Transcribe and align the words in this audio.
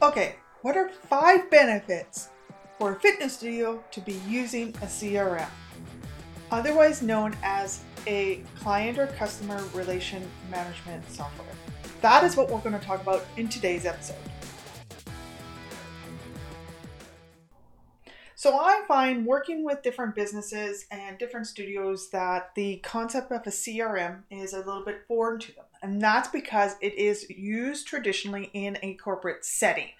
Okay, 0.00 0.36
what 0.62 0.76
are 0.76 0.90
five 0.90 1.50
benefits 1.50 2.28
for 2.78 2.92
a 2.92 3.00
fitness 3.00 3.36
studio 3.36 3.82
to 3.90 4.00
be 4.00 4.20
using 4.28 4.68
a 4.80 4.86
CRM, 4.86 5.48
otherwise 6.52 7.02
known 7.02 7.36
as 7.42 7.82
a 8.06 8.44
client 8.60 8.96
or 8.96 9.08
customer 9.08 9.60
relation 9.74 10.22
management 10.52 11.10
software? 11.10 11.48
That 12.00 12.22
is 12.22 12.36
what 12.36 12.48
we're 12.48 12.60
going 12.60 12.78
to 12.78 12.86
talk 12.86 13.02
about 13.02 13.26
in 13.36 13.48
today's 13.48 13.86
episode. 13.86 14.14
So 18.36 18.56
I 18.56 18.84
find 18.86 19.26
working 19.26 19.64
with 19.64 19.82
different 19.82 20.14
businesses 20.14 20.86
and 20.92 21.18
different 21.18 21.48
studios 21.48 22.10
that 22.10 22.54
the 22.54 22.76
concept 22.84 23.32
of 23.32 23.44
a 23.48 23.50
CRM 23.50 24.20
is 24.30 24.52
a 24.52 24.58
little 24.58 24.84
bit 24.84 25.02
foreign 25.08 25.40
to 25.40 25.52
them. 25.56 25.64
And 25.82 26.00
that's 26.00 26.28
because 26.28 26.74
it 26.80 26.94
is 26.94 27.28
used 27.30 27.86
traditionally 27.86 28.50
in 28.52 28.78
a 28.82 28.94
corporate 28.94 29.44
setting. 29.44 29.90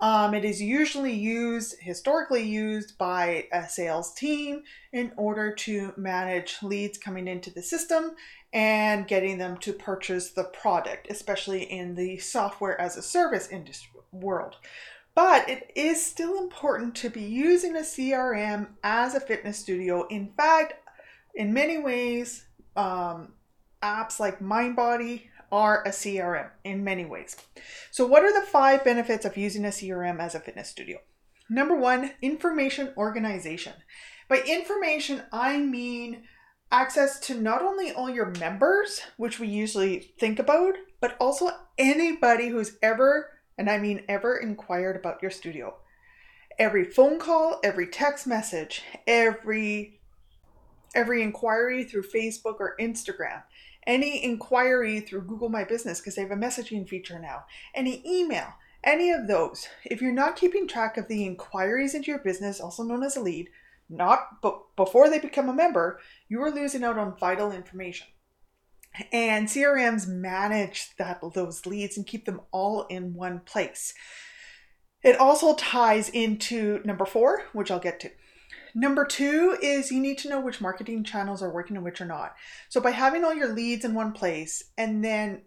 Um, 0.00 0.32
it 0.34 0.44
is 0.44 0.62
usually 0.62 1.12
used, 1.12 1.76
historically 1.80 2.42
used 2.42 2.96
by 2.96 3.46
a 3.52 3.68
sales 3.68 4.14
team 4.14 4.62
in 4.92 5.12
order 5.16 5.54
to 5.54 5.92
manage 5.96 6.56
leads 6.62 6.96
coming 6.96 7.28
into 7.28 7.50
the 7.50 7.62
system 7.62 8.12
and 8.52 9.06
getting 9.06 9.36
them 9.38 9.58
to 9.58 9.72
purchase 9.72 10.30
the 10.30 10.44
product, 10.44 11.08
especially 11.10 11.64
in 11.64 11.94
the 11.94 12.16
software 12.18 12.80
as 12.80 12.96
a 12.96 13.02
service 13.02 13.48
industry 13.48 14.00
world. 14.12 14.56
But 15.14 15.48
it 15.48 15.70
is 15.74 16.04
still 16.04 16.38
important 16.38 16.94
to 16.96 17.10
be 17.10 17.22
using 17.22 17.76
a 17.76 17.80
CRM 17.80 18.68
as 18.82 19.14
a 19.14 19.20
fitness 19.20 19.58
studio. 19.58 20.06
In 20.08 20.32
fact, 20.36 20.74
in 21.34 21.52
many 21.52 21.78
ways, 21.78 22.46
um, 22.76 23.32
apps 23.82 24.20
like 24.20 24.40
MindBody 24.40 25.24
are 25.52 25.82
a 25.84 25.90
CRM 25.90 26.50
in 26.64 26.84
many 26.84 27.04
ways. 27.04 27.36
So, 27.90 28.06
what 28.06 28.22
are 28.22 28.32
the 28.32 28.46
five 28.46 28.84
benefits 28.84 29.24
of 29.24 29.36
using 29.36 29.64
a 29.64 29.68
CRM 29.68 30.20
as 30.20 30.34
a 30.34 30.40
fitness 30.40 30.68
studio? 30.68 30.98
Number 31.48 31.74
one, 31.74 32.12
information 32.22 32.92
organization. 32.96 33.72
By 34.28 34.42
information, 34.46 35.22
I 35.32 35.58
mean 35.58 36.22
access 36.70 37.18
to 37.20 37.34
not 37.34 37.62
only 37.62 37.90
all 37.90 38.08
your 38.08 38.32
members, 38.38 39.00
which 39.16 39.40
we 39.40 39.48
usually 39.48 40.12
think 40.20 40.38
about, 40.38 40.74
but 41.00 41.16
also 41.18 41.50
anybody 41.76 42.48
who's 42.48 42.76
ever 42.82 43.30
and 43.58 43.68
I 43.68 43.78
mean 43.78 44.04
ever 44.08 44.36
inquired 44.36 44.96
about 44.96 45.20
your 45.20 45.30
studio. 45.30 45.74
Every 46.58 46.84
phone 46.84 47.18
call, 47.18 47.58
every 47.64 47.88
text 47.88 48.26
message, 48.26 48.82
every 49.06 49.99
every 50.94 51.22
inquiry 51.22 51.84
through 51.84 52.02
Facebook 52.02 52.56
or 52.60 52.76
Instagram, 52.80 53.42
any 53.86 54.22
inquiry 54.22 55.00
through 55.00 55.22
Google 55.22 55.48
My 55.48 55.64
Business 55.64 56.00
because 56.00 56.14
they 56.14 56.22
have 56.22 56.30
a 56.30 56.36
messaging 56.36 56.88
feature 56.88 57.18
now, 57.18 57.44
any 57.74 58.02
email, 58.06 58.54
any 58.84 59.10
of 59.10 59.26
those. 59.26 59.68
If 59.84 60.00
you're 60.00 60.12
not 60.12 60.36
keeping 60.36 60.66
track 60.66 60.96
of 60.96 61.08
the 61.08 61.24
inquiries 61.24 61.94
into 61.94 62.10
your 62.10 62.20
business, 62.20 62.60
also 62.60 62.82
known 62.82 63.02
as 63.02 63.16
a 63.16 63.20
lead, 63.20 63.48
not 63.88 64.40
but 64.42 64.60
before 64.76 65.10
they 65.10 65.18
become 65.18 65.48
a 65.48 65.54
member, 65.54 66.00
you 66.28 66.42
are 66.42 66.50
losing 66.50 66.84
out 66.84 66.98
on 66.98 67.18
vital 67.18 67.52
information. 67.52 68.06
And 69.12 69.46
CRMs 69.46 70.08
manage 70.08 70.96
that 70.96 71.20
those 71.34 71.66
leads 71.66 71.96
and 71.96 72.06
keep 72.06 72.24
them 72.24 72.40
all 72.50 72.86
in 72.86 73.14
one 73.14 73.40
place. 73.40 73.94
It 75.02 75.16
also 75.16 75.54
ties 75.54 76.08
into 76.08 76.80
number 76.84 77.06
four, 77.06 77.44
which 77.52 77.70
I'll 77.70 77.78
get 77.78 78.00
to. 78.00 78.10
Number 78.74 79.04
two 79.04 79.56
is 79.62 79.90
you 79.90 80.00
need 80.00 80.18
to 80.18 80.28
know 80.28 80.40
which 80.40 80.60
marketing 80.60 81.04
channels 81.04 81.42
are 81.42 81.52
working 81.52 81.76
and 81.76 81.84
which 81.84 82.00
are 82.00 82.06
not. 82.06 82.34
So 82.68 82.80
by 82.80 82.90
having 82.90 83.24
all 83.24 83.34
your 83.34 83.52
leads 83.52 83.84
in 83.84 83.94
one 83.94 84.12
place 84.12 84.64
and 84.76 85.04
then 85.04 85.42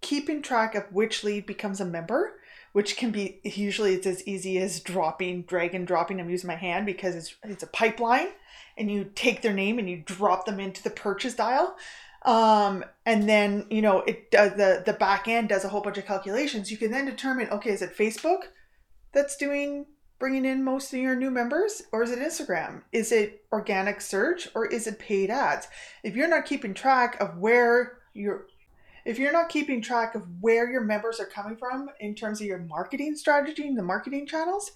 keeping 0.00 0.42
track 0.42 0.74
of 0.74 0.84
which 0.92 1.24
lead 1.24 1.46
becomes 1.46 1.80
a 1.80 1.84
member, 1.84 2.38
which 2.72 2.96
can 2.96 3.10
be 3.10 3.40
usually 3.44 3.94
it's 3.94 4.06
as 4.06 4.26
easy 4.26 4.58
as 4.58 4.80
dropping, 4.80 5.42
drag 5.42 5.74
and 5.74 5.86
dropping. 5.86 6.20
I'm 6.20 6.30
using 6.30 6.48
my 6.48 6.56
hand 6.56 6.86
because 6.86 7.14
it's 7.14 7.34
it's 7.44 7.62
a 7.62 7.68
pipeline, 7.68 8.28
and 8.76 8.90
you 8.90 9.10
take 9.14 9.42
their 9.42 9.54
name 9.54 9.78
and 9.78 9.88
you 9.88 10.02
drop 10.04 10.46
them 10.46 10.60
into 10.60 10.82
the 10.82 10.90
purchase 10.90 11.34
dial 11.34 11.76
um, 12.24 12.84
and 13.04 13.28
then 13.28 13.66
you 13.70 13.82
know 13.82 14.00
it 14.00 14.30
does 14.30 14.52
the 14.52 14.82
the 14.84 14.92
back 14.94 15.28
end 15.28 15.48
does 15.48 15.64
a 15.64 15.68
whole 15.68 15.80
bunch 15.80 15.98
of 15.98 16.06
calculations 16.06 16.70
you 16.70 16.76
can 16.76 16.90
then 16.90 17.04
determine 17.04 17.48
okay 17.50 17.70
is 17.70 17.82
it 17.82 17.96
facebook 17.96 18.44
that's 19.12 19.36
doing 19.36 19.86
bringing 20.24 20.46
in 20.46 20.64
most 20.64 20.90
of 20.90 20.98
your 20.98 21.14
new 21.14 21.30
members 21.30 21.82
or 21.92 22.02
is 22.02 22.10
it 22.10 22.18
instagram 22.18 22.80
is 22.92 23.12
it 23.12 23.44
organic 23.52 24.00
search 24.00 24.48
or 24.54 24.64
is 24.64 24.86
it 24.86 24.98
paid 24.98 25.28
ads 25.28 25.68
if 26.02 26.16
you're 26.16 26.26
not 26.26 26.46
keeping 26.46 26.72
track 26.72 27.20
of 27.20 27.36
where 27.36 27.98
your 28.14 28.46
if 29.04 29.18
you're 29.18 29.34
not 29.34 29.50
keeping 29.50 29.82
track 29.82 30.14
of 30.14 30.26
where 30.40 30.70
your 30.70 30.80
members 30.80 31.20
are 31.20 31.26
coming 31.26 31.58
from 31.58 31.90
in 32.00 32.14
terms 32.14 32.40
of 32.40 32.46
your 32.46 32.60
marketing 32.60 33.14
strategy 33.14 33.68
and 33.68 33.76
the 33.76 33.82
marketing 33.82 34.26
channels 34.26 34.72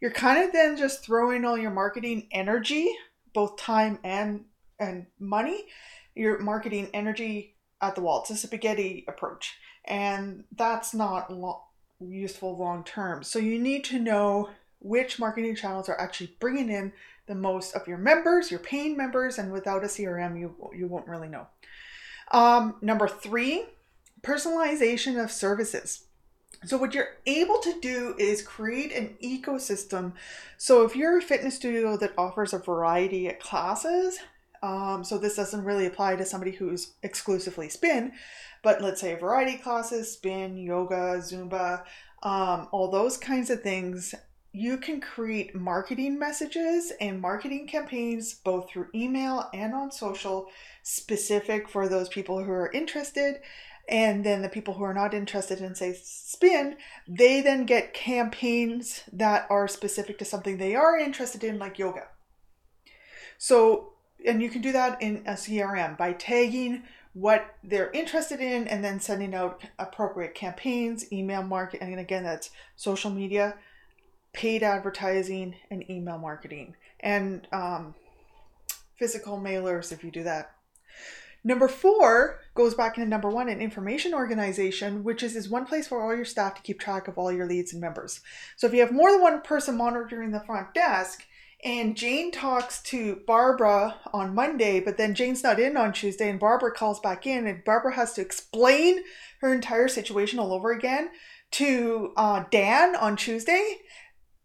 you're 0.00 0.12
kind 0.12 0.44
of 0.44 0.52
then 0.52 0.76
just 0.76 1.04
throwing 1.04 1.44
all 1.44 1.58
your 1.58 1.72
marketing 1.72 2.28
energy 2.30 2.88
both 3.34 3.56
time 3.56 3.98
and 4.04 4.44
and 4.78 5.06
money 5.18 5.66
you're 6.14 6.38
marketing 6.38 6.88
energy 6.94 7.56
at 7.80 7.94
the 7.94 8.00
wall. 8.00 8.20
It's 8.20 8.30
a 8.30 8.36
spaghetti 8.36 9.04
approach, 9.08 9.56
and 9.84 10.44
that's 10.56 10.94
not 10.94 11.32
lo- 11.32 11.64
useful 12.00 12.56
long 12.56 12.84
term. 12.84 13.22
So 13.22 13.38
you 13.38 13.58
need 13.58 13.84
to 13.84 13.98
know 13.98 14.50
which 14.82 15.18
marketing 15.18 15.54
channels 15.54 15.88
are 15.88 15.98
actually 16.00 16.34
bringing 16.40 16.70
in 16.70 16.92
the 17.26 17.34
most 17.34 17.74
of 17.74 17.86
your 17.86 17.98
members, 17.98 18.50
your 18.50 18.60
paying 18.60 18.96
members, 18.96 19.38
and 19.38 19.52
without 19.52 19.84
a 19.84 19.86
CRM, 19.86 20.38
you 20.38 20.54
you 20.74 20.86
won't 20.86 21.08
really 21.08 21.28
know. 21.28 21.46
Um, 22.32 22.76
number 22.80 23.06
three, 23.06 23.66
personalization 24.22 25.22
of 25.22 25.30
services. 25.30 26.04
So 26.64 26.76
what 26.76 26.94
you're 26.94 27.16
able 27.26 27.58
to 27.58 27.80
do 27.80 28.14
is 28.18 28.42
create 28.42 28.92
an 28.92 29.16
ecosystem. 29.22 30.12
So 30.58 30.84
if 30.84 30.94
you're 30.94 31.18
a 31.18 31.22
fitness 31.22 31.56
studio 31.56 31.96
that 31.96 32.12
offers 32.16 32.52
a 32.52 32.58
variety 32.58 33.28
of 33.28 33.38
classes, 33.40 34.20
um, 34.62 35.02
so 35.02 35.18
this 35.18 35.34
doesn't 35.34 35.64
really 35.64 35.86
apply 35.86 36.16
to 36.16 36.24
somebody 36.24 36.52
who's 36.52 36.92
exclusively 37.02 37.68
spin, 37.68 38.12
but 38.62 38.80
let's 38.80 39.00
say 39.00 39.16
variety 39.16 39.58
classes, 39.58 40.12
spin, 40.12 40.56
yoga, 40.56 41.18
Zumba, 41.18 41.82
um, 42.22 42.68
all 42.70 42.88
those 42.88 43.16
kinds 43.16 43.50
of 43.50 43.62
things. 43.62 44.14
You 44.52 44.76
can 44.76 45.00
create 45.00 45.54
marketing 45.54 46.18
messages 46.18 46.92
and 47.00 47.20
marketing 47.20 47.66
campaigns 47.66 48.34
both 48.34 48.70
through 48.70 48.88
email 48.94 49.48
and 49.54 49.74
on 49.74 49.90
social, 49.90 50.48
specific 50.82 51.68
for 51.68 51.88
those 51.88 52.08
people 52.08 52.44
who 52.44 52.50
are 52.50 52.70
interested. 52.72 53.40
And 53.88 54.24
then 54.24 54.42
the 54.42 54.48
people 54.48 54.74
who 54.74 54.84
are 54.84 54.94
not 54.94 55.14
interested 55.14 55.60
in, 55.60 55.74
say, 55.74 55.98
spin, 56.00 56.76
they 57.08 57.40
then 57.40 57.66
get 57.66 57.94
campaigns 57.94 59.02
that 59.12 59.46
are 59.50 59.66
specific 59.66 60.18
to 60.18 60.24
something 60.24 60.58
they 60.58 60.74
are 60.74 60.98
interested 60.98 61.42
in, 61.42 61.58
like 61.58 61.78
yoga. 61.78 62.08
So 63.38 63.92
and 64.26 64.42
you 64.42 64.48
can 64.48 64.62
do 64.62 64.72
that 64.72 65.00
in 65.02 65.18
a 65.26 65.32
CRM 65.32 65.96
by 65.96 66.12
tagging 66.12 66.82
what 67.14 67.54
they're 67.62 67.90
interested 67.90 68.40
in 68.40 68.66
and 68.68 68.82
then 68.82 69.00
sending 69.00 69.34
out 69.34 69.62
appropriate 69.78 70.34
campaigns, 70.34 71.12
email 71.12 71.42
marketing, 71.42 71.90
and 71.90 72.00
again, 72.00 72.24
that's 72.24 72.50
social 72.76 73.10
media, 73.10 73.54
paid 74.32 74.62
advertising, 74.62 75.54
and 75.70 75.88
email 75.90 76.18
marketing, 76.18 76.74
and 77.00 77.46
um, 77.52 77.94
physical 78.98 79.38
mailers 79.38 79.92
if 79.92 80.02
you 80.02 80.10
do 80.10 80.22
that. 80.22 80.52
Number 81.44 81.66
four 81.66 82.38
goes 82.54 82.74
back 82.74 82.96
into 82.96 83.08
number 83.08 83.28
one, 83.28 83.48
an 83.48 83.60
information 83.60 84.14
organization, 84.14 85.02
which 85.02 85.22
is, 85.22 85.34
is 85.34 85.48
one 85.48 85.66
place 85.66 85.88
for 85.88 86.00
all 86.00 86.14
your 86.14 86.24
staff 86.24 86.54
to 86.54 86.62
keep 86.62 86.78
track 86.78 87.08
of 87.08 87.18
all 87.18 87.32
your 87.32 87.46
leads 87.46 87.72
and 87.72 87.80
members. 87.80 88.20
So 88.56 88.66
if 88.66 88.72
you 88.72 88.80
have 88.80 88.92
more 88.92 89.10
than 89.10 89.20
one 89.20 89.42
person 89.42 89.76
monitoring 89.76 90.30
the 90.30 90.40
front 90.40 90.72
desk, 90.72 91.24
and 91.64 91.96
Jane 91.96 92.30
talks 92.32 92.80
to 92.82 93.20
Barbara 93.26 93.96
on 94.12 94.34
Monday, 94.34 94.80
but 94.80 94.96
then 94.96 95.14
Jane's 95.14 95.42
not 95.44 95.60
in 95.60 95.76
on 95.76 95.92
Tuesday, 95.92 96.28
and 96.28 96.40
Barbara 96.40 96.72
calls 96.72 97.00
back 97.00 97.26
in, 97.26 97.46
and 97.46 97.64
Barbara 97.64 97.94
has 97.94 98.12
to 98.14 98.20
explain 98.20 99.00
her 99.40 99.52
entire 99.52 99.88
situation 99.88 100.38
all 100.38 100.52
over 100.52 100.72
again 100.72 101.10
to 101.52 102.12
uh, 102.16 102.44
Dan 102.50 102.96
on 102.96 103.16
Tuesday. 103.16 103.78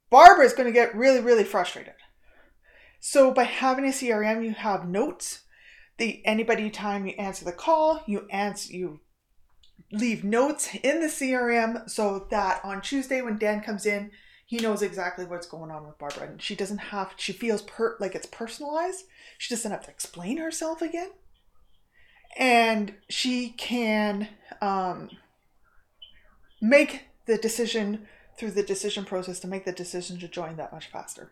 Barbara 0.10 0.46
is 0.46 0.54
going 0.54 0.68
to 0.68 0.74
get 0.74 0.96
really, 0.96 1.20
really 1.20 1.44
frustrated. 1.44 1.94
So 3.00 3.32
by 3.32 3.44
having 3.44 3.86
a 3.86 3.90
CRM, 3.90 4.44
you 4.44 4.52
have 4.52 4.88
notes. 4.88 5.44
The 5.98 6.22
anybody 6.26 6.70
time 6.70 7.06
you 7.06 7.14
answer 7.14 7.46
the 7.46 7.52
call, 7.52 8.04
you 8.06 8.28
answer 8.30 8.74
you 8.74 9.00
leave 9.92 10.24
notes 10.24 10.70
in 10.84 11.00
the 11.00 11.08
CRM 11.08 11.90
so 11.90 12.28
that 12.30 12.62
on 12.64 12.82
Tuesday 12.82 13.22
when 13.22 13.38
Dan 13.38 13.62
comes 13.62 13.86
in, 13.86 14.12
he 14.46 14.58
knows 14.58 14.82
exactly 14.82 15.26
what's 15.26 15.48
going 15.48 15.72
on 15.72 15.86
with 15.86 15.98
Barbara, 15.98 16.30
and 16.30 16.42
she 16.42 16.56
doesn't 16.56 16.78
have. 16.78 17.14
She 17.18 17.34
feels 17.34 17.62
per 17.64 17.98
like 18.00 18.16
it's 18.16 18.26
personalized. 18.26 19.04
She 19.38 19.54
doesn't 19.54 19.72
have 19.72 19.84
to 19.84 19.92
explain 19.92 20.38
herself 20.38 20.82
again, 20.82 21.10
and 22.38 22.94
she 23.10 23.50
can 23.50 24.30
um, 24.62 25.10
make 26.62 27.08
the 27.26 27.38
decision 27.38 28.08
through 28.38 28.52
the 28.52 28.64
decision 28.64 29.04
process 29.04 29.40
to 29.40 29.48
make 29.48 29.66
the 29.66 29.72
decision 29.72 30.20
to 30.20 30.28
join 30.28 30.56
that 30.58 30.72
much 30.72 30.88
faster. 30.88 31.32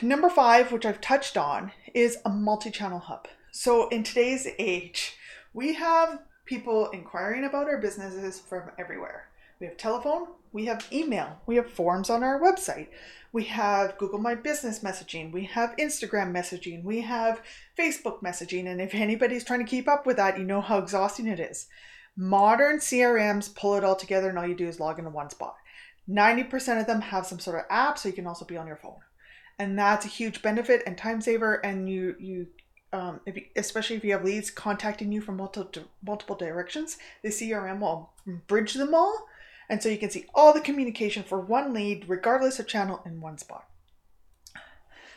Number 0.00 0.28
five, 0.28 0.70
which 0.70 0.86
I've 0.86 1.00
touched 1.00 1.36
on, 1.36 1.72
is 1.94 2.18
a 2.24 2.30
multi-channel 2.30 3.00
hub. 3.00 3.26
So 3.50 3.88
in 3.88 4.02
today's 4.02 4.46
age, 4.58 5.16
we 5.52 5.74
have 5.74 6.20
people 6.44 6.90
inquiring 6.90 7.44
about 7.44 7.68
our 7.68 7.78
businesses 7.78 8.40
from 8.40 8.70
everywhere. 8.78 9.28
We 9.60 9.66
have 9.66 9.76
telephone, 9.76 10.26
we 10.52 10.66
have 10.66 10.86
email, 10.92 11.40
we 11.46 11.56
have 11.56 11.70
forms 11.70 12.10
on 12.10 12.22
our 12.24 12.40
website, 12.40 12.88
we 13.32 13.44
have 13.44 13.96
Google 13.96 14.18
My 14.18 14.34
Business 14.34 14.80
messaging, 14.80 15.32
we 15.32 15.44
have 15.44 15.76
Instagram 15.76 16.32
messaging, 16.32 16.82
we 16.82 17.00
have 17.02 17.42
Facebook 17.78 18.22
messaging. 18.22 18.66
And 18.66 18.80
if 18.80 18.94
anybody's 18.94 19.44
trying 19.44 19.64
to 19.64 19.70
keep 19.70 19.88
up 19.88 20.04
with 20.04 20.16
that, 20.16 20.38
you 20.38 20.44
know 20.44 20.60
how 20.60 20.78
exhausting 20.78 21.26
it 21.26 21.38
is. 21.38 21.68
Modern 22.16 22.78
CRMs 22.78 23.54
pull 23.54 23.74
it 23.76 23.84
all 23.84 23.96
together, 23.96 24.28
and 24.28 24.38
all 24.38 24.46
you 24.46 24.54
do 24.54 24.68
is 24.68 24.80
log 24.80 24.98
into 24.98 25.10
one 25.10 25.30
spot. 25.30 25.56
90% 26.08 26.80
of 26.80 26.86
them 26.86 27.00
have 27.00 27.26
some 27.26 27.38
sort 27.38 27.58
of 27.58 27.66
app, 27.70 27.98
so 27.98 28.08
you 28.08 28.14
can 28.14 28.26
also 28.26 28.44
be 28.44 28.56
on 28.56 28.66
your 28.66 28.76
phone. 28.76 28.98
And 29.58 29.78
that's 29.78 30.04
a 30.04 30.08
huge 30.08 30.42
benefit 30.42 30.82
and 30.86 30.98
time 30.98 31.20
saver. 31.20 31.54
And 31.64 31.88
you, 31.88 32.16
you, 32.18 32.46
um, 32.92 33.20
if 33.26 33.36
you, 33.36 33.44
especially 33.56 33.96
if 33.96 34.04
you 34.04 34.12
have 34.12 34.24
leads 34.24 34.50
contacting 34.50 35.12
you 35.12 35.20
from 35.20 35.36
multiple 35.36 35.84
multiple 36.04 36.36
directions, 36.36 36.98
the 37.22 37.28
CRM 37.28 37.80
will 37.80 38.10
bridge 38.46 38.74
them 38.74 38.94
all 38.94 39.28
and 39.72 39.82
so 39.82 39.88
you 39.88 39.96
can 39.96 40.10
see 40.10 40.26
all 40.34 40.52
the 40.52 40.60
communication 40.60 41.22
for 41.22 41.40
one 41.40 41.72
lead, 41.72 42.04
regardless 42.06 42.58
of 42.58 42.66
channel, 42.66 43.00
in 43.06 43.22
one 43.22 43.38
spot. 43.38 43.64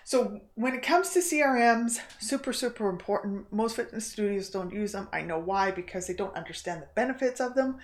So 0.05 0.39
when 0.53 0.75
it 0.75 0.83
comes 0.83 1.09
to 1.09 1.19
CRMs, 1.19 1.97
super, 2.19 2.53
super 2.53 2.89
important. 2.89 3.51
Most 3.51 3.75
fitness 3.75 4.05
studios 4.05 4.51
don't 4.51 4.71
use 4.71 4.91
them. 4.91 5.09
I 5.11 5.23
know 5.23 5.39
why, 5.39 5.71
because 5.71 6.05
they 6.05 6.13
don't 6.13 6.35
understand 6.35 6.83
the 6.83 6.87
benefits 6.93 7.41
of 7.41 7.55
them. 7.55 7.79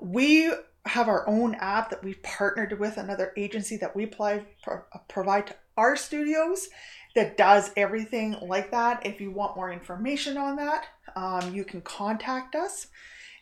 We 0.00 0.52
have 0.86 1.08
our 1.08 1.28
own 1.28 1.56
app 1.56 1.90
that 1.90 2.04
we've 2.04 2.22
partnered 2.22 2.78
with 2.78 2.96
another 2.96 3.32
agency 3.36 3.76
that 3.78 3.96
we 3.96 4.04
apply, 4.04 4.46
pro- 4.62 4.84
uh, 4.94 4.98
provide 5.08 5.48
to 5.48 5.56
our 5.78 5.96
studios 5.96 6.68
that 7.14 7.36
does 7.36 7.70
everything 7.76 8.36
like 8.42 8.70
that. 8.72 9.06
If 9.06 9.20
you 9.20 9.30
want 9.30 9.56
more 9.56 9.72
information 9.72 10.36
on 10.36 10.56
that, 10.56 10.86
um, 11.16 11.54
you 11.54 11.64
can 11.64 11.80
contact 11.80 12.54
us. 12.54 12.88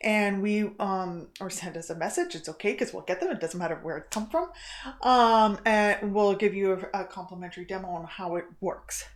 And 0.02 0.42
we 0.42 0.70
um 0.78 1.28
or 1.40 1.48
send 1.48 1.74
us 1.78 1.88
a 1.88 1.94
message. 1.94 2.34
It's 2.34 2.50
okay 2.50 2.72
because 2.72 2.92
we'll 2.92 3.02
get 3.04 3.18
them. 3.18 3.30
It 3.30 3.40
doesn't 3.40 3.58
matter 3.58 3.80
where 3.82 3.96
it 3.96 4.10
come 4.10 4.28
from. 4.28 4.50
Um 5.00 5.58
and 5.64 6.12
we'll 6.12 6.34
give 6.34 6.54
you 6.54 6.72
a, 6.74 7.00
a 7.00 7.04
complimentary 7.06 7.64
demo 7.64 7.88
on 7.88 8.04
how 8.04 8.36
it 8.36 8.44
works. 8.60 9.06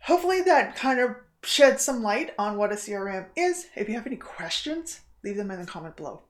Hopefully 0.00 0.42
that 0.42 0.74
kind 0.74 0.98
of 0.98 1.14
sheds 1.44 1.84
some 1.84 2.02
light 2.02 2.34
on 2.40 2.56
what 2.56 2.72
a 2.72 2.74
crm 2.74 3.26
is. 3.36 3.66
If 3.76 3.88
you 3.88 3.94
have 3.94 4.06
any 4.06 4.16
questions 4.16 5.02
leave 5.22 5.36
them 5.36 5.52
in 5.52 5.60
the 5.60 5.66
comment 5.66 5.96
below. 5.96 6.22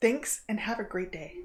Thanks 0.00 0.42
and 0.48 0.58
have 0.58 0.80
a 0.80 0.84
great 0.84 1.12
day 1.12 1.36